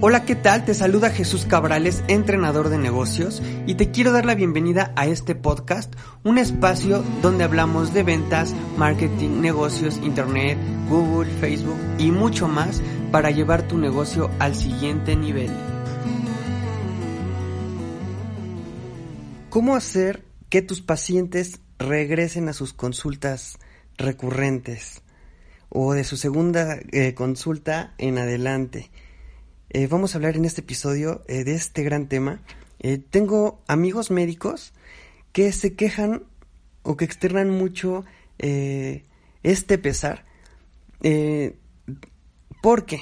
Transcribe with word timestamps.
Hola, 0.00 0.24
¿qué 0.24 0.36
tal? 0.36 0.64
Te 0.64 0.74
saluda 0.74 1.10
Jesús 1.10 1.44
Cabrales, 1.44 2.04
entrenador 2.06 2.68
de 2.68 2.78
negocios, 2.78 3.42
y 3.66 3.74
te 3.74 3.90
quiero 3.90 4.12
dar 4.12 4.26
la 4.26 4.36
bienvenida 4.36 4.92
a 4.94 5.06
este 5.08 5.34
podcast, 5.34 5.92
un 6.22 6.38
espacio 6.38 7.02
donde 7.20 7.42
hablamos 7.42 7.92
de 7.92 8.04
ventas, 8.04 8.54
marketing, 8.76 9.40
negocios, 9.40 9.98
internet, 10.04 10.56
Google, 10.88 11.28
Facebook 11.40 11.78
y 11.98 12.12
mucho 12.12 12.46
más 12.46 12.80
para 13.10 13.32
llevar 13.32 13.66
tu 13.66 13.76
negocio 13.76 14.30
al 14.38 14.54
siguiente 14.54 15.16
nivel. 15.16 15.50
¿Cómo 19.50 19.74
hacer 19.74 20.22
que 20.48 20.62
tus 20.62 20.80
pacientes 20.80 21.58
regresen 21.76 22.48
a 22.48 22.52
sus 22.52 22.72
consultas 22.72 23.58
recurrentes 23.96 25.02
o 25.68 25.92
de 25.92 26.04
su 26.04 26.16
segunda 26.16 26.78
eh, 26.92 27.14
consulta 27.14 27.94
en 27.98 28.18
adelante? 28.18 28.92
Eh, 29.70 29.86
vamos 29.86 30.14
a 30.14 30.18
hablar 30.18 30.36
en 30.36 30.46
este 30.46 30.62
episodio 30.62 31.24
eh, 31.28 31.44
de 31.44 31.54
este 31.54 31.82
gran 31.82 32.08
tema. 32.08 32.40
Eh, 32.78 32.96
tengo 32.98 33.62
amigos 33.66 34.10
médicos 34.10 34.72
que 35.32 35.52
se 35.52 35.74
quejan 35.74 36.22
o 36.82 36.96
que 36.96 37.04
externan 37.04 37.50
mucho 37.50 38.04
este 38.38 39.78
pesar. 39.78 40.24
¿Por 42.62 42.86
qué? 42.86 43.00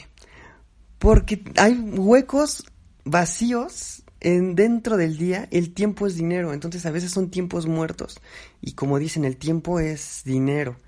Porque 0.99 1.45
hay 1.57 1.75
huecos 1.75 2.65
vacíos 3.05 4.03
en, 4.21 4.55
dentro 4.57 4.97
del 4.97 5.19
día. 5.19 5.47
El 5.53 5.73
tiempo 5.73 6.07
es 6.07 6.17
dinero, 6.17 6.53
entonces 6.53 6.85
a 6.87 6.91
veces 6.91 7.13
son 7.13 7.31
tiempos 7.31 7.67
muertos. 7.67 8.21
Y 8.61 8.73
como 8.73 8.99
dicen, 8.99 9.25
el 9.25 9.37
tiempo 9.37 9.79
es 9.79 10.23
dinero. 10.25 10.79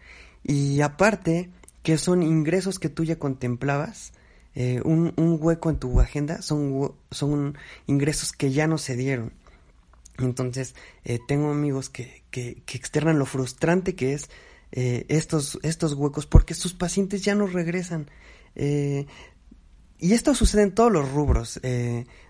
Y 0.42 0.80
aparte 0.80 1.50
que 1.82 1.98
son 1.98 2.22
ingresos 2.22 2.78
que 2.78 2.88
tú 2.88 3.04
ya 3.04 3.18
contemplabas 3.18 4.12
eh, 4.60 4.80
un, 4.84 5.14
hueco 5.40 5.70
en 5.70 5.76
tu 5.76 6.00
agenda 6.00 6.42
son, 6.42 6.92
son 7.12 7.56
ingresos 7.86 8.32
que 8.32 8.50
ya 8.50 8.66
no 8.66 8.76
se 8.76 8.96
dieron. 8.96 9.32
Entonces, 10.18 10.74
eh, 11.04 11.20
tengo 11.28 11.52
amigos 11.52 11.88
que, 11.88 12.24
que, 12.32 12.60
externan 12.72 13.20
lo 13.20 13.24
frustrante 13.24 13.94
que 13.94 14.14
es 14.14 14.30
eh, 14.72 15.06
estos, 15.10 15.60
estos 15.62 15.92
huecos 15.92 16.26
porque 16.26 16.54
sus 16.54 16.74
pacientes 16.74 17.22
ya 17.22 17.36
no 17.36 17.46
regresan. 17.46 18.10
y 18.56 20.12
esto 20.12 20.34
sucede 20.34 20.62
en 20.62 20.74
todos 20.74 20.90
los 20.90 21.08
rubros, 21.12 21.60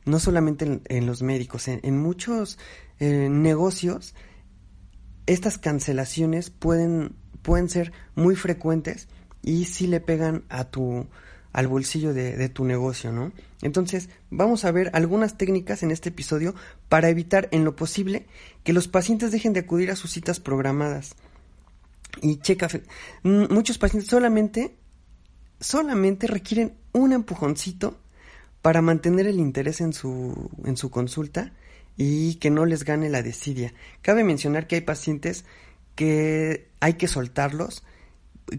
no 0.05 0.21
solamente 0.21 0.83
en, 0.85 1.07
los 1.07 1.23
médicos, 1.23 1.67
en, 1.67 1.99
muchos 1.99 2.59
negocios 3.01 4.15
estas 5.25 5.57
cancelaciones 5.57 6.51
pueden, 6.51 7.17
pueden 7.41 7.71
ser 7.71 7.93
muy 8.15 8.37
frecuentes 8.37 9.09
y 9.41 9.65
si 9.65 9.87
le 9.87 10.01
pegan 10.01 10.45
a 10.51 10.65
tu, 10.65 11.07
al 11.59 11.67
bolsillo 11.67 12.15
de, 12.15 12.49
tu 12.51 12.65
negocio, 12.65 13.11
¿no? 13.11 13.33
Entonces, 13.63 14.11
vamos 14.31 14.65
a 14.65 14.71
ver 14.71 14.93
algunas 14.93 15.37
técnicas 15.37 15.83
en 15.83 15.91
este 15.91 16.11
episodio 16.11 16.55
para 16.89 17.09
evitar 17.09 17.49
en 17.51 17.65
lo 17.65 17.75
posible 17.75 18.27
que 18.63 18.73
los 18.73 18.87
pacientes 18.87 19.33
dejen 19.33 19.55
de 19.55 19.61
acudir 19.61 19.91
a 19.91 19.97
sus 19.97 20.13
citas 20.13 20.39
programadas. 20.39 21.17
Y 22.23 22.37
checa, 22.37 22.69
muchos 23.25 23.77
pacientes 23.77 24.09
solamente, 24.09 24.77
solamente 25.59 26.29
requieren 26.29 26.75
un 26.93 27.13
empujoncito 27.13 27.99
para 28.63 28.81
mantener 28.81 29.27
el 29.27 29.41
interés 29.41 29.81
en 29.81 29.93
su, 29.93 30.53
en 30.65 30.77
su 30.77 30.93
consulta 30.93 31.55
y 31.97 32.37
que 32.37 32.51
no 32.51 32.67
les 32.67 32.85
gane 32.85 33.11
la 33.11 33.25
desidia. 33.25 33.75
Cabe 34.03 34.23
mencionar 34.23 34.69
que 34.69 34.77
hay 34.77 34.83
pacientes 34.83 35.45
que 35.97 36.71
hay 36.79 36.95
que 36.95 37.09
soltarlos, 37.09 37.83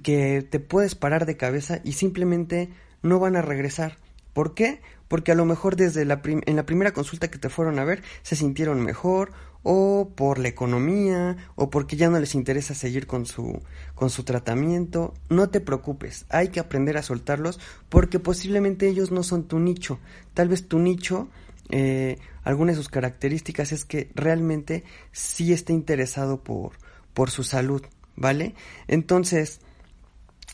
que 0.03 0.41
te 0.41 0.59
puedes 0.59 0.95
parar 0.95 1.25
de 1.25 1.37
cabeza 1.37 1.79
y 1.85 1.93
simplemente 1.93 2.67
no 3.01 3.19
van 3.19 3.35
a 3.35 3.41
regresar. 3.41 3.97
¿Por 4.33 4.53
qué? 4.53 4.81
Porque 5.07 5.31
a 5.31 5.35
lo 5.35 5.45
mejor 5.45 5.75
desde 5.75 6.05
la 6.05 6.21
en 6.23 6.55
la 6.55 6.65
primera 6.65 6.91
consulta 6.91 7.29
que 7.29 7.39
te 7.39 7.49
fueron 7.49 7.79
a 7.79 7.85
ver 7.85 8.03
se 8.21 8.35
sintieron 8.35 8.81
mejor 8.81 9.31
o 9.63 10.11
por 10.15 10.39
la 10.39 10.47
economía 10.47 11.35
o 11.55 11.69
porque 11.69 11.97
ya 11.97 12.09
no 12.09 12.19
les 12.19 12.35
interesa 12.35 12.73
seguir 12.73 13.07
con 13.07 13.25
su 13.25 13.61
con 13.95 14.09
su 14.09 14.23
tratamiento. 14.23 15.13
No 15.29 15.49
te 15.49 15.61
preocupes, 15.61 16.25
hay 16.29 16.49
que 16.49 16.59
aprender 16.59 16.97
a 16.97 17.03
soltarlos 17.03 17.59
porque 17.89 18.19
posiblemente 18.19 18.87
ellos 18.87 19.11
no 19.11 19.23
son 19.23 19.47
tu 19.47 19.59
nicho. 19.59 19.99
Tal 20.33 20.47
vez 20.47 20.67
tu 20.67 20.79
nicho 20.79 21.27
eh, 21.69 22.17
alguna 22.43 22.71
de 22.71 22.77
sus 22.77 22.89
características 22.89 23.71
es 23.71 23.85
que 23.85 24.09
realmente 24.15 24.83
sí 25.11 25.53
esté 25.53 25.73
interesado 25.73 26.43
por, 26.43 26.73
por 27.13 27.29
su 27.29 27.43
salud, 27.43 27.83
¿vale? 28.15 28.55
Entonces, 28.87 29.61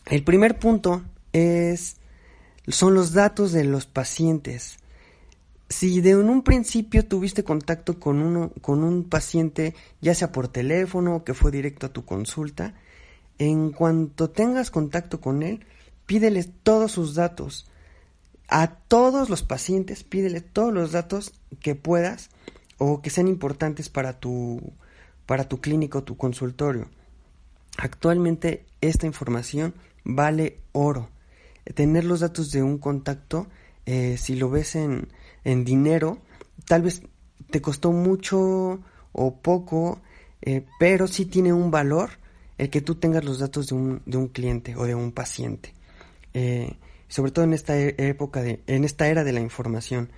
el 0.06 0.22
primer 0.22 0.58
punto 0.58 1.02
es 1.32 1.96
son 2.68 2.94
los 2.94 3.12
datos 3.12 3.52
de 3.52 3.64
los 3.64 3.86
pacientes. 3.86 4.78
Si 5.68 6.00
de 6.00 6.16
un 6.16 6.42
principio 6.42 7.06
tuviste 7.06 7.42
contacto 7.44 7.98
con, 7.98 8.20
uno, 8.20 8.52
con 8.60 8.84
un 8.84 9.04
paciente, 9.04 9.74
ya 10.00 10.14
sea 10.14 10.32
por 10.32 10.48
teléfono 10.48 11.16
o 11.16 11.24
que 11.24 11.34
fue 11.34 11.50
directo 11.50 11.86
a 11.86 11.92
tu 11.92 12.04
consulta, 12.04 12.74
en 13.38 13.70
cuanto 13.72 14.30
tengas 14.30 14.70
contacto 14.70 15.20
con 15.20 15.42
él, 15.42 15.64
pídele 16.06 16.44
todos 16.44 16.92
sus 16.92 17.14
datos. 17.14 17.66
A 18.48 18.68
todos 18.68 19.28
los 19.28 19.42
pacientes, 19.42 20.04
pídele 20.04 20.40
todos 20.40 20.72
los 20.72 20.92
datos 20.92 21.32
que 21.60 21.74
puedas 21.74 22.30
o 22.78 23.02
que 23.02 23.10
sean 23.10 23.26
importantes 23.26 23.88
para 23.88 24.20
tu, 24.20 24.72
para 25.26 25.48
tu 25.48 25.60
clínico 25.60 25.98
o 25.98 26.04
tu 26.04 26.16
consultorio. 26.16 26.88
Actualmente 27.76 28.64
esta 28.80 29.06
información 29.06 29.74
vale 30.04 30.60
oro. 30.72 31.08
Tener 31.74 32.04
los 32.04 32.20
datos 32.20 32.50
de 32.50 32.62
un 32.62 32.78
contacto, 32.78 33.48
eh, 33.86 34.16
si 34.18 34.36
lo 34.36 34.50
ves 34.50 34.76
en, 34.76 35.08
en, 35.44 35.64
dinero, 35.64 36.18
tal 36.64 36.82
vez 36.82 37.02
te 37.50 37.60
costó 37.60 37.92
mucho 37.92 38.80
o 39.12 39.34
poco, 39.36 40.00
eh, 40.42 40.64
pero 40.78 41.06
sí 41.06 41.26
tiene 41.26 41.52
un 41.52 41.70
valor 41.70 42.10
el 42.58 42.70
que 42.70 42.80
tú 42.80 42.94
tengas 42.94 43.24
los 43.24 43.38
datos 43.38 43.68
de 43.68 43.74
un, 43.74 44.02
de 44.06 44.16
un 44.16 44.28
cliente 44.28 44.76
o 44.76 44.84
de 44.84 44.94
un 44.94 45.12
paciente. 45.12 45.74
Eh, 46.34 46.76
sobre 47.08 47.30
todo 47.30 47.44
en 47.44 47.52
esta 47.52 47.78
e-, 47.78 47.94
época, 47.98 48.42
de, 48.42 48.62
en 48.66 48.84
esta 48.84 49.08
era 49.08 49.24
de 49.24 49.32
la 49.32 49.40
información. 49.40 50.10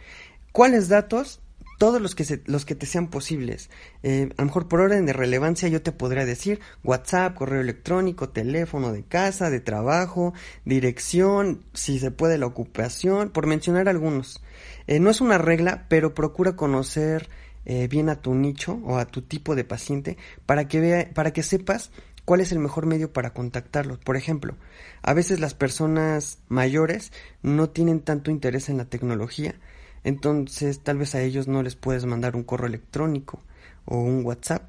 ¿Cuáles 0.52 0.88
datos? 0.88 1.40
Todos 1.78 2.02
los 2.02 2.14
que, 2.14 2.24
se, 2.24 2.42
los 2.46 2.66
que 2.66 2.74
te 2.74 2.86
sean 2.86 3.08
posibles. 3.08 3.70
Eh, 4.02 4.28
a 4.36 4.42
lo 4.42 4.46
mejor 4.46 4.68
por 4.68 4.80
orden 4.80 5.06
de 5.06 5.12
relevancia 5.12 5.68
yo 5.68 5.80
te 5.80 5.92
podría 5.92 6.26
decir 6.26 6.60
WhatsApp, 6.84 7.34
correo 7.34 7.60
electrónico, 7.60 8.28
teléfono 8.28 8.92
de 8.92 9.04
casa, 9.04 9.48
de 9.48 9.60
trabajo, 9.60 10.34
dirección, 10.64 11.64
si 11.72 12.00
se 12.00 12.10
puede 12.10 12.36
la 12.36 12.46
ocupación, 12.46 13.30
por 13.30 13.46
mencionar 13.46 13.88
algunos. 13.88 14.42
Eh, 14.88 14.98
no 14.98 15.08
es 15.08 15.20
una 15.20 15.38
regla, 15.38 15.86
pero 15.88 16.14
procura 16.14 16.56
conocer 16.56 17.28
eh, 17.64 17.86
bien 17.86 18.08
a 18.08 18.20
tu 18.20 18.34
nicho 18.34 18.80
o 18.84 18.98
a 18.98 19.06
tu 19.06 19.22
tipo 19.22 19.54
de 19.54 19.64
paciente 19.64 20.16
para 20.46 20.66
que, 20.66 20.80
vea, 20.80 21.10
para 21.14 21.32
que 21.32 21.42
sepas 21.42 21.90
cuál 22.24 22.40
es 22.40 22.50
el 22.50 22.58
mejor 22.58 22.86
medio 22.86 23.12
para 23.12 23.32
contactarlos. 23.32 23.98
Por 23.98 24.16
ejemplo, 24.16 24.56
a 25.02 25.14
veces 25.14 25.38
las 25.38 25.54
personas 25.54 26.38
mayores 26.48 27.12
no 27.42 27.70
tienen 27.70 28.00
tanto 28.00 28.30
interés 28.30 28.68
en 28.68 28.78
la 28.78 28.86
tecnología, 28.86 29.54
entonces 30.04 30.80
tal 30.80 30.98
vez 30.98 31.14
a 31.14 31.22
ellos 31.22 31.48
no 31.48 31.62
les 31.62 31.76
puedes 31.76 32.04
mandar 32.04 32.36
un 32.36 32.44
correo 32.44 32.66
electrónico 32.66 33.42
o 33.84 33.98
un 33.98 34.24
WhatsApp. 34.24 34.68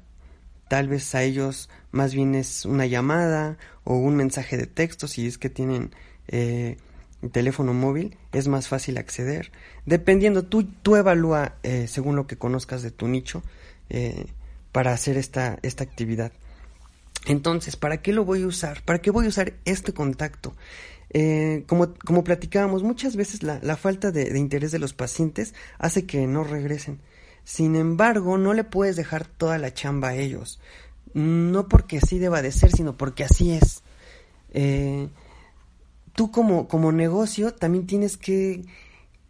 Tal 0.68 0.88
vez 0.88 1.14
a 1.14 1.22
ellos 1.22 1.68
más 1.90 2.14
bien 2.14 2.34
es 2.34 2.64
una 2.64 2.86
llamada 2.86 3.58
o 3.84 3.96
un 3.96 4.16
mensaje 4.16 4.56
de 4.56 4.66
texto 4.66 5.08
si 5.08 5.26
es 5.26 5.36
que 5.36 5.50
tienen 5.50 5.90
eh, 6.28 6.76
teléfono 7.32 7.74
móvil, 7.74 8.16
es 8.32 8.48
más 8.48 8.68
fácil 8.68 8.96
acceder. 8.98 9.52
Dependiendo, 9.84 10.44
tú, 10.44 10.64
tú 10.64 10.96
evalúa 10.96 11.56
eh, 11.62 11.86
según 11.86 12.16
lo 12.16 12.26
que 12.26 12.36
conozcas 12.36 12.82
de 12.82 12.90
tu 12.90 13.08
nicho 13.08 13.42
eh, 13.90 14.26
para 14.72 14.92
hacer 14.92 15.16
esta, 15.16 15.58
esta 15.62 15.84
actividad. 15.84 16.32
Entonces, 17.26 17.76
¿para 17.76 18.02
qué 18.02 18.12
lo 18.12 18.24
voy 18.24 18.42
a 18.42 18.46
usar? 18.46 18.82
¿Para 18.82 19.00
qué 19.00 19.10
voy 19.10 19.26
a 19.26 19.28
usar 19.28 19.54
este 19.64 19.92
contacto? 19.92 20.54
Eh, 21.12 21.64
como, 21.66 21.94
como 21.94 22.24
platicábamos, 22.24 22.82
muchas 22.82 23.16
veces 23.16 23.42
la, 23.42 23.58
la 23.62 23.76
falta 23.76 24.10
de, 24.12 24.38
interés 24.38 24.72
de 24.72 24.78
los 24.78 24.94
pacientes 24.94 25.54
hace 25.78 26.06
que 26.06 26.26
no 26.26 26.44
regresen. 26.44 27.00
Sin 27.44 27.74
embargo, 27.74 28.38
no 28.38 28.54
le 28.54 28.64
puedes 28.64 28.96
dejar 28.96 29.26
toda 29.26 29.58
la 29.58 29.74
chamba 29.74 30.10
a 30.10 30.16
ellos. 30.16 30.60
No 31.12 31.68
porque 31.68 31.98
así 31.98 32.18
deba 32.18 32.42
de 32.42 32.52
ser, 32.52 32.70
sino 32.70 32.96
porque 32.96 33.24
así 33.24 33.52
es. 33.52 33.82
Eh, 34.52 35.08
tú 36.14 36.30
como, 36.30 36.68
como 36.68 36.92
negocio 36.92 37.52
también 37.52 37.86
tienes 37.86 38.16
que, 38.16 38.64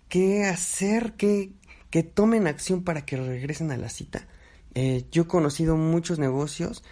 que 0.08 0.44
hacer 0.44 1.14
que, 1.14 1.52
que 1.88 2.02
tomen 2.02 2.46
acción 2.46 2.84
para 2.84 3.04
que 3.06 3.16
regresen 3.16 3.70
a 3.70 3.78
la 3.78 3.88
cita. 3.88 4.28
Eh, 4.74 5.06
yo 5.10 5.22
he 5.22 5.26
conocido 5.26 5.76
muchos 5.76 6.18
negocios, 6.18 6.84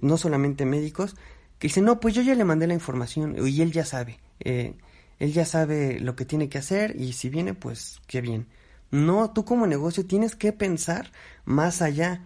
no 0.00 0.16
solamente 0.16 0.64
médicos, 0.64 1.16
que 1.58 1.68
dice, 1.68 1.80
no, 1.80 2.00
pues 2.00 2.14
yo 2.14 2.22
ya 2.22 2.34
le 2.34 2.44
mandé 2.44 2.66
la 2.66 2.74
información 2.74 3.36
y 3.46 3.62
él 3.62 3.72
ya 3.72 3.84
sabe, 3.84 4.18
eh, 4.40 4.74
él 5.18 5.32
ya 5.32 5.44
sabe 5.44 6.00
lo 6.00 6.16
que 6.16 6.24
tiene 6.24 6.48
que 6.48 6.58
hacer 6.58 7.00
y 7.00 7.12
si 7.12 7.28
viene, 7.28 7.54
pues 7.54 8.00
qué 8.06 8.20
bien. 8.20 8.46
No, 8.90 9.32
tú 9.32 9.44
como 9.44 9.66
negocio 9.66 10.04
tienes 10.04 10.34
que 10.34 10.52
pensar 10.52 11.12
más 11.44 11.80
allá, 11.80 12.22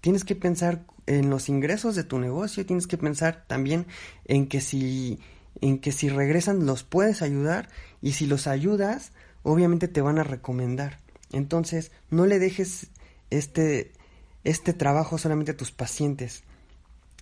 tienes 0.00 0.24
que 0.24 0.34
pensar 0.34 0.84
en 1.06 1.30
los 1.30 1.48
ingresos 1.48 1.94
de 1.94 2.04
tu 2.04 2.18
negocio, 2.18 2.66
tienes 2.66 2.86
que 2.86 2.98
pensar 2.98 3.44
también 3.46 3.86
en 4.24 4.46
que 4.48 4.60
si 4.60 5.20
en 5.60 5.78
que 5.78 5.92
si 5.92 6.08
regresan 6.08 6.66
los 6.66 6.84
puedes 6.84 7.22
ayudar 7.22 7.68
y 8.00 8.12
si 8.12 8.26
los 8.26 8.46
ayudas 8.46 9.12
obviamente 9.42 9.88
te 9.88 10.00
van 10.00 10.18
a 10.18 10.24
recomendar. 10.24 10.98
Entonces, 11.32 11.92
no 12.10 12.26
le 12.26 12.38
dejes 12.38 12.88
este, 13.30 13.92
este 14.44 14.72
trabajo 14.72 15.18
solamente 15.18 15.52
a 15.52 15.56
tus 15.56 15.70
pacientes. 15.70 16.44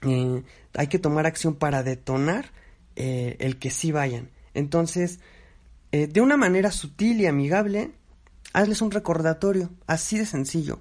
Eh, 0.02 0.42
hay 0.74 0.86
que 0.88 0.98
tomar 0.98 1.26
acción 1.26 1.54
para 1.54 1.82
detonar 1.82 2.52
eh, 2.96 3.36
el 3.40 3.58
que 3.58 3.70
sí 3.70 3.92
vayan. 3.92 4.30
Entonces, 4.54 5.20
eh, 5.92 6.06
de 6.06 6.20
una 6.20 6.36
manera 6.36 6.70
sutil 6.70 7.20
y 7.20 7.26
amigable, 7.26 7.92
hazles 8.52 8.82
un 8.82 8.90
recordatorio, 8.90 9.70
así 9.86 10.18
de 10.18 10.26
sencillo, 10.26 10.80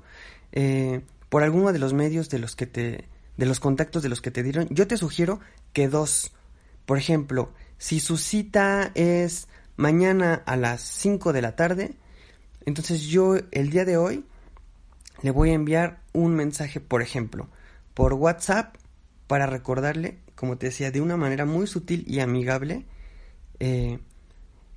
por 1.28 1.44
alguno 1.44 1.74
de 1.74 1.80
los 1.80 1.94
medios 1.94 2.30
de 2.30 2.40
los 2.40 2.56
que 2.56 2.66
te, 2.66 3.10
de 3.36 3.46
los 3.46 3.60
contactos 3.60 4.02
de 4.04 4.10
los 4.10 4.22
que 4.22 4.32
te 4.32 4.44
dieron. 4.44 4.68
Yo 4.70 4.88
te 4.88 4.96
sugiero 4.96 5.42
que 5.74 5.90
dos, 5.90 6.32
por 6.86 6.98
ejemplo, 6.98 7.52
si 7.78 8.00
su 8.00 8.18
cita 8.18 8.92
es 8.96 9.50
mañana 9.76 10.44
a 10.46 10.56
las 10.56 10.82
5 10.82 11.34
de 11.34 11.42
la 11.42 11.58
tarde, 11.58 11.96
entonces 12.66 13.02
yo 13.02 13.36
el 13.52 13.70
día 13.70 13.84
de 13.84 13.98
hoy 13.98 14.24
le 15.22 15.32
voy 15.32 15.50
a 15.50 15.54
enviar 15.54 16.00
un 16.14 16.36
mensaje, 16.36 16.80
por 16.80 17.02
ejemplo, 17.02 17.50
por 17.94 18.14
WhatsApp 18.14 18.76
para 19.28 19.46
recordarle, 19.46 20.20
como 20.36 20.58
te 20.58 20.68
decía, 20.68 20.92
de 20.92 21.02
una 21.02 21.18
manera 21.18 21.46
muy 21.46 21.68
sutil 21.68 22.04
y 22.08 22.20
amigable, 22.20 22.86
eh, 23.60 24.00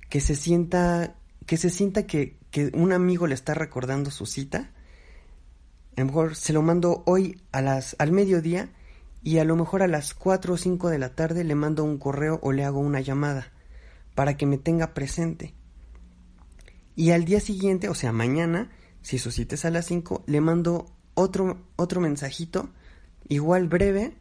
que 0.09 0.21
se 0.21 0.35
sienta, 0.35 1.15
que 1.45 1.57
se 1.57 1.69
sienta 1.69 2.07
que, 2.07 2.37
que, 2.51 2.71
un 2.73 2.91
amigo 2.91 3.27
le 3.27 3.35
está 3.35 3.53
recordando 3.53 4.11
su 4.11 4.25
cita. 4.25 4.71
A 5.95 6.01
lo 6.01 6.05
mejor 6.05 6.35
se 6.35 6.53
lo 6.53 6.61
mando 6.61 7.03
hoy 7.05 7.41
a 7.51 7.61
las, 7.61 7.95
al 7.99 8.11
mediodía 8.11 8.69
y 9.21 9.37
a 9.39 9.43
lo 9.43 9.55
mejor 9.55 9.83
a 9.83 9.87
las 9.87 10.13
4 10.13 10.53
o 10.53 10.57
5 10.57 10.89
de 10.89 10.97
la 10.97 11.13
tarde 11.13 11.43
le 11.43 11.55
mando 11.55 11.83
un 11.83 11.97
correo 11.97 12.39
o 12.41 12.51
le 12.51 12.63
hago 12.63 12.79
una 12.79 13.01
llamada 13.01 13.51
para 14.15 14.37
que 14.37 14.45
me 14.45 14.57
tenga 14.57 14.93
presente. 14.93 15.53
Y 16.95 17.11
al 17.11 17.25
día 17.25 17.39
siguiente, 17.39 17.89
o 17.89 17.95
sea, 17.95 18.11
mañana, 18.11 18.71
si 19.01 19.19
su 19.19 19.31
cita 19.31 19.55
es 19.55 19.65
a 19.65 19.69
las 19.69 19.85
5, 19.85 20.23
le 20.27 20.41
mando 20.41 20.87
otro, 21.13 21.61
otro 21.75 22.01
mensajito, 22.01 22.69
igual 23.27 23.67
breve, 23.67 24.17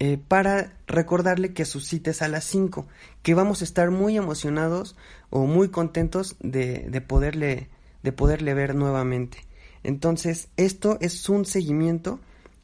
eh, 0.00 0.18
para 0.18 0.72
recordarle 0.86 1.52
que 1.52 1.64
su 1.64 1.80
cita 1.80 2.10
es 2.10 2.22
a 2.22 2.28
las 2.28 2.44
5, 2.44 2.88
que 3.22 3.34
vamos 3.34 3.60
a 3.60 3.64
estar 3.64 3.90
muy 3.90 4.16
emocionados 4.16 4.96
o 5.28 5.46
muy 5.46 5.68
contentos 5.68 6.36
de, 6.40 6.88
de, 6.90 7.00
poderle, 7.00 7.68
de 8.02 8.10
poderle 8.10 8.54
ver 8.54 8.74
nuevamente. 8.74 9.46
Entonces, 9.84 10.48
esto 10.56 10.98
es 11.00 11.28
un 11.28 11.44
seguimiento 11.44 12.18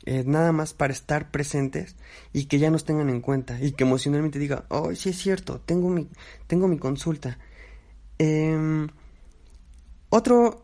eh, 0.06 0.22
nada 0.24 0.52
más 0.52 0.72
para 0.72 0.92
estar 0.92 1.30
presentes 1.30 1.96
y 2.32 2.46
que 2.46 2.58
ya 2.58 2.70
nos 2.70 2.84
tengan 2.84 3.10
en 3.10 3.20
cuenta 3.20 3.60
y 3.60 3.72
que 3.72 3.84
emocionalmente 3.84 4.38
diga, 4.38 4.64
oh, 4.68 4.94
sí 4.94 5.10
es 5.10 5.18
cierto, 5.18 5.60
tengo 5.60 5.90
mi, 5.90 6.08
tengo 6.46 6.68
mi 6.68 6.78
consulta. 6.78 7.38
Eh, 8.18 8.86
otro, 10.08 10.62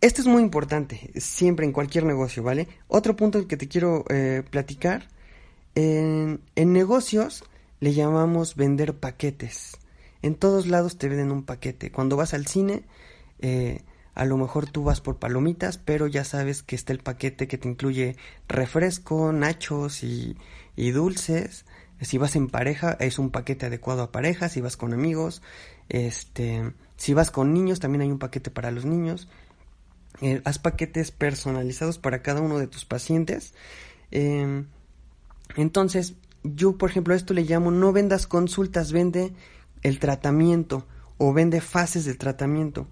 esto 0.00 0.20
es 0.20 0.26
muy 0.26 0.42
importante, 0.42 1.10
siempre 1.16 1.66
en 1.66 1.72
cualquier 1.72 2.04
negocio, 2.04 2.42
¿vale? 2.42 2.68
Otro 2.88 3.16
punto 3.16 3.46
que 3.46 3.56
te 3.56 3.68
quiero 3.68 4.04
eh, 4.08 4.42
platicar, 4.48 5.08
en, 5.74 6.40
en 6.54 6.72
negocios 6.72 7.44
le 7.80 7.92
llamamos 7.92 8.56
vender 8.56 8.94
paquetes. 8.98 9.78
En 10.22 10.36
todos 10.36 10.66
lados 10.66 10.96
te 10.96 11.08
venden 11.08 11.30
un 11.30 11.42
paquete. 11.42 11.92
Cuando 11.92 12.16
vas 12.16 12.32
al 12.32 12.46
cine, 12.46 12.84
eh, 13.40 13.82
a 14.14 14.24
lo 14.24 14.38
mejor 14.38 14.70
tú 14.70 14.82
vas 14.82 15.02
por 15.02 15.18
palomitas, 15.18 15.76
pero 15.76 16.06
ya 16.06 16.24
sabes 16.24 16.62
que 16.62 16.76
está 16.76 16.94
el 16.94 17.00
paquete 17.00 17.46
que 17.46 17.58
te 17.58 17.68
incluye 17.68 18.16
refresco, 18.48 19.32
nachos 19.32 20.02
y, 20.02 20.36
dulces. 20.76 21.66
Si 22.00 22.16
vas 22.16 22.36
en 22.36 22.48
pareja, 22.48 22.96
es 23.00 23.18
un 23.18 23.30
paquete 23.30 23.66
adecuado 23.66 24.02
a 24.02 24.12
pareja. 24.12 24.48
Si 24.48 24.62
vas 24.62 24.78
con 24.78 24.94
amigos, 24.94 25.42
este, 25.90 26.72
si 26.96 27.12
vas 27.12 27.30
con 27.30 27.52
niños, 27.52 27.80
también 27.80 28.00
hay 28.00 28.10
un 28.10 28.18
paquete 28.18 28.50
para 28.50 28.70
los 28.70 28.86
niños. 28.86 29.28
Eh, 30.22 30.40
haz 30.44 30.58
paquetes 30.58 31.10
personalizados 31.10 31.98
para 31.98 32.22
cada 32.22 32.40
uno 32.40 32.58
de 32.58 32.66
tus 32.66 32.86
pacientes. 32.86 33.52
Eh, 34.10 34.64
entonces, 35.56 36.14
yo, 36.42 36.76
por 36.76 36.90
ejemplo, 36.90 37.14
esto 37.14 37.34
le 37.34 37.44
llamo 37.44 37.70
no 37.70 37.92
vendas 37.92 38.26
consultas, 38.26 38.92
vende 38.92 39.32
el 39.82 39.98
tratamiento 39.98 40.86
o 41.18 41.32
vende 41.32 41.60
fases 41.60 42.04
del 42.04 42.18
tratamiento. 42.18 42.86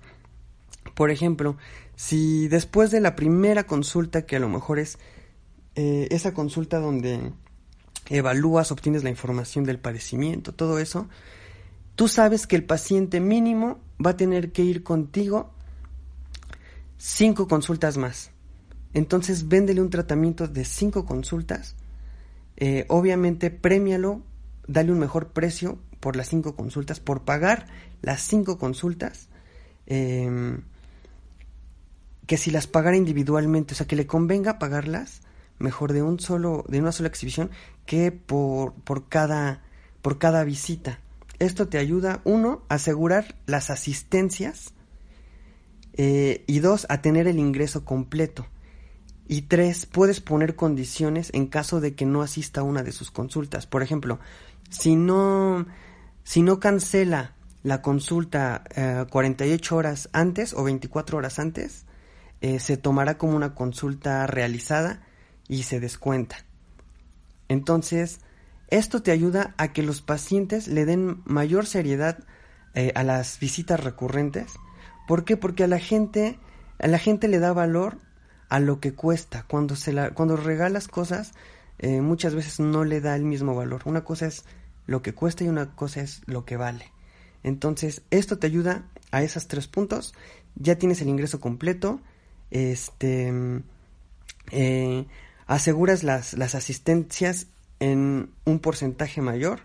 Por 0.95 1.11
ejemplo, 1.11 1.57
si 1.97 2.49
después 2.49 2.91
de 2.91 3.01
la 3.01 3.17
primera 3.17 3.65
consulta, 3.65 4.27
que 4.27 4.37
a 4.37 4.41
lo 4.41 4.49
mejor 4.49 4.79
es 4.79 4.99
eh, 5.75 6.09
esa 6.11 6.35
consulta 6.35 6.79
donde 6.79 7.33
evalúas, 8.09 8.73
obtienes 8.73 9.05
la 9.05 9.11
información 9.11 9.65
del 9.65 9.79
padecimiento, 9.79 10.53
todo 10.53 10.79
eso, 10.79 11.09
tú 11.95 12.09
sabes 12.09 12.47
que 12.47 12.57
el 12.57 12.65
paciente 12.65 13.21
mínimo 13.21 13.81
va 14.05 14.11
a 14.11 14.17
tener 14.17 14.53
que 14.53 14.63
ir 14.63 14.83
contigo 14.83 15.51
cinco 16.99 17.49
consultas 17.49 17.97
más. 17.97 18.31
Entonces 18.95 19.49
véndele 19.49 19.81
un 19.81 19.91
tratamiento 19.91 20.47
de 20.49 20.65
cinco 20.65 21.07
consultas. 21.07 21.77
Eh, 22.57 22.85
obviamente 22.89 23.51
premialo, 23.51 24.23
dale 24.67 24.93
un 24.93 24.99
mejor 24.99 25.29
precio 25.29 25.79
por 26.01 26.17
las 26.17 26.29
cinco 26.29 26.55
consultas, 26.57 27.01
por 27.01 27.23
pagar 27.23 27.67
las 28.03 28.23
cinco 28.23 28.59
consultas. 28.59 29.29
Eh, 29.87 30.59
que 32.27 32.37
si 32.37 32.51
las 32.51 32.67
pagara 32.67 32.97
individualmente, 32.97 33.75
o 33.75 33.77
sea, 33.77 33.87
que 33.87 33.97
le 33.97 34.07
convenga 34.07 34.59
pagarlas 34.59 35.23
mejor 35.59 35.93
de 35.93 36.03
un 36.03 36.21
solo, 36.21 36.65
de 36.69 36.81
una 36.81 36.93
sola 36.93 37.09
exhibición 37.09 37.51
que 37.87 38.13
por, 38.13 38.75
por 38.75 39.09
cada, 39.09 39.63
por 40.03 40.19
cada 40.19 40.45
visita. 40.45 40.99
Esto 41.39 41.69
te 41.69 41.79
ayuda, 41.79 42.21
uno, 42.25 42.63
a 42.69 42.77
asegurar 42.77 43.37
las 43.47 43.71
asistencias 43.71 44.73
eh, 45.95 46.45
y 46.47 46.61
dos, 46.61 46.87
a 46.89 47.03
tener 47.03 47.27
el 47.27 47.39
ingreso 47.39 47.85
completo. 47.85 48.47
Y 49.27 49.43
tres, 49.43 49.87
puedes 49.87 50.21
poner 50.21 50.57
condiciones 50.57 51.31
en 51.33 51.47
caso 51.47 51.81
de 51.81 51.95
que 51.95 52.07
no 52.07 52.23
asista 52.23 52.61
a 52.61 52.65
una 52.65 52.83
de 52.83 52.93
sus 52.93 53.11
consultas. 53.11 53.67
Por 53.67 53.83
ejemplo, 53.83 54.19
si 54.69 54.97
no, 54.97 55.67
si 56.25 56.43
no 56.43 56.61
cancela 56.61 57.35
la 57.63 57.81
consulta 57.83 58.65
48 59.11 59.75
eh, 59.75 59.79
horas 59.79 60.09
antes 60.13 60.53
o 60.55 60.65
24 60.65 61.19
horas 61.19 61.39
antes, 61.39 61.87
eh, 62.41 62.59
se 62.59 62.77
tomará 62.77 63.19
como 63.19 63.37
una 63.37 63.55
consulta 63.55 64.27
realizada 64.27 65.03
y 65.49 65.63
se 65.63 65.79
descuenta. 65.79 66.39
Entonces, 67.49 68.21
esto 68.69 69.03
te 69.03 69.13
ayuda 69.13 69.55
a 69.59 69.73
que 69.73 69.83
los 69.83 70.01
pacientes 70.01 70.67
le 70.67 70.85
den 70.85 71.23
mayor 71.25 71.67
seriedad 71.67 72.19
eh, 72.75 72.91
a 72.95 73.05
las 73.05 73.39
visitas 73.39 73.79
recurrentes. 73.79 74.55
¿Por 75.07 75.25
qué? 75.25 75.37
Porque 75.37 75.65
a 75.65 75.69
la 75.69 75.79
gente, 75.79 76.39
a 76.79 76.87
la 76.87 76.99
gente 76.99 77.29
le 77.29 77.39
da 77.39 77.53
valor 77.53 77.99
a 78.53 78.61
lo 78.61 78.81
que 78.81 78.93
cuesta. 78.93 79.47
Cuando 79.49 79.77
se 79.77 79.95
la, 79.95 80.11
cuando 80.11 80.37
regalas 80.37 80.87
cosas, 80.87 81.33
eh, 81.79 82.03
muchas 82.03 82.35
veces 82.35 82.61
no 82.61 82.85
le 82.85 83.01
da 83.01 83.17
el 83.17 83.25
mismo 83.25 83.55
valor. 83.55 83.81
Una 83.87 84.05
cosa 84.05 84.27
es 84.27 84.45
lo 84.87 85.01
que 85.01 85.15
cuesta 85.15 85.43
y 85.43 85.49
una 85.49 85.75
cosa 85.75 86.03
es 86.03 86.21
lo 86.27 86.45
que 86.45 86.59
vale. 86.59 86.93
Entonces, 87.43 88.03
esto 88.11 88.39
te 88.39 88.47
ayuda 88.47 88.85
a 89.11 89.23
esos 89.23 89.49
tres 89.49 89.69
puntos. 89.69 90.13
Ya 90.55 90.77
tienes 90.77 91.01
el 91.01 91.09
ingreso 91.09 91.41
completo. 91.41 92.03
Este 92.51 93.33
eh, 94.51 95.07
aseguras 95.47 96.03
las, 96.03 96.35
las 96.35 96.55
asistencias 96.55 97.47
en 97.81 98.33
un 98.45 98.59
porcentaje 98.59 99.23
mayor. 99.23 99.61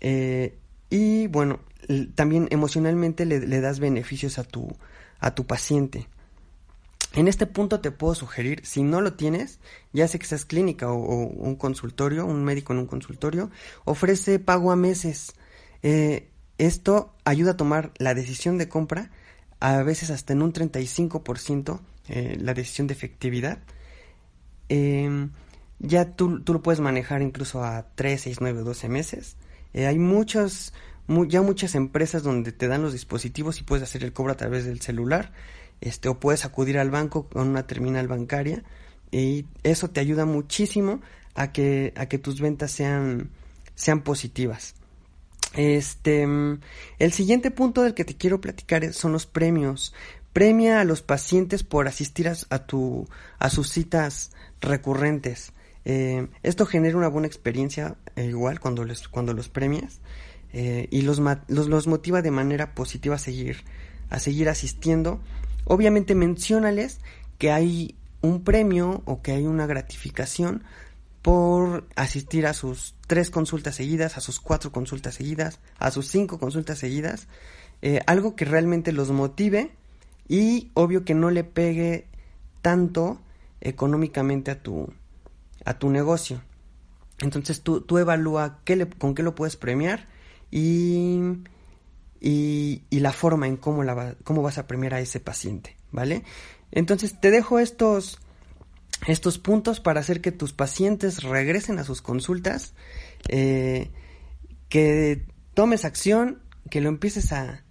Eh, 0.00 0.58
y 0.90 1.28
bueno, 1.28 1.60
también 2.16 2.48
emocionalmente 2.50 3.24
le, 3.24 3.60
das 3.60 3.78
beneficios 3.78 4.40
a 4.40 4.42
tu, 4.42 4.76
a 5.20 5.32
tu 5.36 5.46
paciente. 5.46 6.08
En 7.14 7.28
este 7.28 7.46
punto 7.46 7.80
te 7.80 7.90
puedo 7.90 8.14
sugerir, 8.14 8.66
si 8.66 8.82
no 8.82 9.00
lo 9.00 9.14
tienes, 9.14 9.60
ya 9.92 10.08
sé 10.08 10.18
que 10.18 10.26
seas 10.26 10.44
clínica 10.44 10.90
o, 10.90 10.98
un 10.98 11.56
consultorio, 11.56 12.26
un 12.26 12.44
médico 12.44 12.72
en 12.72 12.80
un 12.80 12.86
consultorio, 12.86 13.50
ofrece 13.84 14.38
pago 14.38 14.72
a 14.72 14.76
meses. 14.76 15.34
Eh, 15.82 16.28
esto 16.58 17.14
ayuda 17.24 17.52
a 17.52 17.56
tomar 17.56 17.92
la 17.98 18.14
decisión 18.14 18.58
de 18.58 18.68
compra, 18.68 19.10
a 19.60 19.82
veces 19.82 20.10
hasta 20.10 20.32
en 20.32 20.42
un 20.42 20.52
35% 20.52 21.80
eh, 22.08 22.36
la 22.40 22.52
decisión 22.52 22.86
de 22.86 22.94
efectividad. 22.94 23.58
Eh, 24.68 25.28
ya 25.78 26.16
tú, 26.16 26.40
tú, 26.40 26.52
lo 26.52 26.62
puedes 26.62 26.80
manejar 26.80 27.22
incluso 27.22 27.62
a 27.62 27.86
3, 27.94 28.20
6, 28.20 28.38
9, 28.40 28.62
12 28.62 28.88
meses. 28.88 29.36
Eh, 29.72 29.86
hay 29.86 29.98
muchas, 29.98 30.72
ya 31.28 31.42
muchas 31.42 31.74
empresas 31.74 32.22
donde 32.22 32.52
te 32.52 32.68
dan 32.68 32.82
los 32.82 32.92
dispositivos 32.92 33.60
y 33.60 33.64
puedes 33.64 33.82
hacer 33.82 34.04
el 34.04 34.12
cobro 34.12 34.32
a 34.32 34.36
través 34.36 34.64
del 34.64 34.80
celular, 34.80 35.32
este, 35.80 36.08
o 36.08 36.18
puedes 36.18 36.44
acudir 36.44 36.78
al 36.78 36.90
banco 36.90 37.28
con 37.28 37.48
una 37.48 37.66
terminal 37.66 38.08
bancaria 38.08 38.62
y 39.10 39.46
eso 39.62 39.90
te 39.90 40.00
ayuda 40.00 40.24
muchísimo 40.24 41.00
a 41.34 41.52
que, 41.52 41.92
a 41.96 42.06
que 42.06 42.18
tus 42.18 42.40
ventas 42.40 42.70
sean, 42.72 43.30
sean 43.74 44.02
positivas. 44.02 44.74
Este, 45.56 46.26
el 46.98 47.12
siguiente 47.12 47.50
punto 47.50 47.82
del 47.82 47.94
que 47.94 48.04
te 48.04 48.16
quiero 48.16 48.40
platicar 48.40 48.92
son 48.92 49.12
los 49.12 49.26
premios. 49.26 49.94
Premia 50.32 50.80
a 50.80 50.84
los 50.84 51.02
pacientes 51.02 51.62
por 51.62 51.86
asistir 51.86 52.28
a, 52.28 52.58
tu, 52.66 53.06
a 53.38 53.50
sus 53.50 53.70
citas 53.70 54.32
recurrentes. 54.60 55.52
Eh, 55.84 56.26
esto 56.42 56.66
genera 56.66 56.96
una 56.96 57.08
buena 57.08 57.28
experiencia 57.28 57.96
eh, 58.16 58.24
igual 58.24 58.58
cuando, 58.58 58.84
les, 58.84 59.06
cuando 59.06 59.34
los 59.34 59.50
premias 59.50 60.00
eh, 60.54 60.88
y 60.90 61.02
los, 61.02 61.20
los, 61.48 61.68
los, 61.68 61.86
motiva 61.86 62.22
de 62.22 62.30
manera 62.30 62.74
positiva 62.74 63.16
a 63.16 63.18
seguir, 63.18 63.58
a 64.10 64.18
seguir 64.18 64.48
asistiendo. 64.48 65.20
Obviamente 65.64 66.14
menciónales 66.14 67.00
que 67.38 67.50
hay 67.50 67.96
un 68.20 68.42
premio 68.42 69.02
o 69.04 69.22
que 69.22 69.32
hay 69.32 69.46
una 69.46 69.66
gratificación 69.66 70.64
por 71.22 71.86
asistir 71.96 72.46
a 72.46 72.52
sus 72.52 72.94
tres 73.06 73.30
consultas 73.30 73.76
seguidas, 73.76 74.16
a 74.16 74.20
sus 74.20 74.40
cuatro 74.40 74.72
consultas 74.72 75.14
seguidas, 75.14 75.58
a 75.78 75.90
sus 75.90 76.08
cinco 76.08 76.38
consultas 76.38 76.78
seguidas, 76.78 77.28
eh, 77.82 78.00
algo 78.06 78.36
que 78.36 78.44
realmente 78.44 78.92
los 78.92 79.10
motive 79.10 79.72
y 80.28 80.70
obvio 80.74 81.04
que 81.04 81.14
no 81.14 81.30
le 81.30 81.44
pegue 81.44 82.06
tanto 82.62 83.20
económicamente 83.60 84.50
a 84.50 84.62
tu, 84.62 84.92
a 85.64 85.78
tu 85.78 85.90
negocio. 85.90 86.42
Entonces 87.20 87.62
tú, 87.62 87.80
tú 87.80 87.98
evalúa 87.98 88.58
con 88.98 89.14
qué 89.14 89.22
lo 89.22 89.34
puedes 89.34 89.56
premiar 89.56 90.06
y, 90.50 91.20
y, 92.26 93.00
la 93.00 93.12
forma 93.12 93.46
en 93.46 93.58
cómo, 93.58 93.82
la, 93.82 94.16
cómo 94.24 94.40
vas 94.40 94.56
a 94.56 94.66
premiar 94.66 94.94
a 94.94 95.00
ese 95.00 95.20
paciente, 95.20 95.76
¿vale? 95.92 96.24
Entonces 96.72 97.20
te 97.20 97.30
dejo 97.30 97.58
estos, 97.58 98.18
estos 99.06 99.38
puntos 99.38 99.80
para 99.80 100.00
hacer 100.00 100.22
que 100.22 100.32
tus 100.32 100.54
pacientes 100.54 101.22
regresen 101.22 101.78
a 101.78 101.84
sus 101.84 102.00
consultas, 102.00 102.72
eh, 103.28 103.90
que 104.70 105.26
tomes 105.52 105.84
acción, 105.84 106.40
que 106.70 106.80
lo 106.80 106.88
empieces 106.88 107.30
a, 107.32 107.62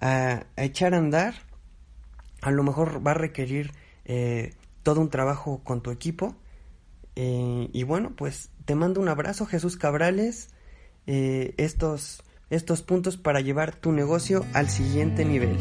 a, 0.00 0.46
echar 0.56 0.94
a 0.94 0.98
andar. 0.98 1.34
A 2.40 2.50
lo 2.50 2.64
mejor 2.64 3.06
va 3.06 3.12
a 3.12 3.14
requerir 3.14 3.70
eh, 4.04 4.54
todo 4.82 5.00
un 5.00 5.10
trabajo 5.10 5.62
con 5.62 5.80
tu 5.80 5.92
equipo. 5.92 6.34
Eh, 7.14 7.68
y 7.72 7.84
bueno, 7.84 8.14
pues 8.16 8.50
te 8.64 8.74
mando 8.74 9.00
un 9.00 9.08
abrazo, 9.08 9.46
Jesús 9.46 9.76
Cabrales. 9.76 10.48
estos, 11.06 12.24
estos 12.52 12.82
puntos 12.82 13.16
para 13.16 13.40
llevar 13.40 13.74
tu 13.74 13.92
negocio 13.92 14.44
al 14.52 14.68
siguiente 14.68 15.24
nivel. 15.24 15.56